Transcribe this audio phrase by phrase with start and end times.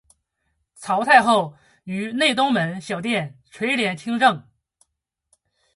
[0.73, 4.43] 曹太后于内东门小殿垂帘听政。